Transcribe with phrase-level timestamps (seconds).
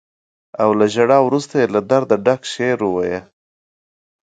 [0.61, 3.19] او له ژړا وروسته یې له درده ډک شعر وويلې.